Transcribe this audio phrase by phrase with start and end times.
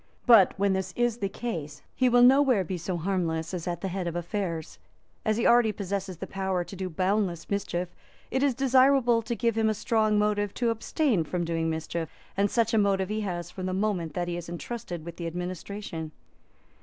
[0.25, 3.87] But, when this is the case, he will nowhere be so harmless as at the
[3.87, 4.79] head of affairs.
[5.23, 7.93] As he already possesses the power to do boundless mischief,
[8.31, 12.49] it is desirable to give him a strong motive to abstain from doing mischief; and
[12.49, 16.11] such a motive he has from the moment that he is entrusted with the administration.